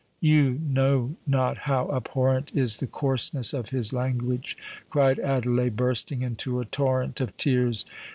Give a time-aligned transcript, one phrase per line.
[0.19, 4.57] you know not how abhorrent is the coarseness of his language!"
[4.89, 7.85] cried Adelais, bursting into a torrent of tears.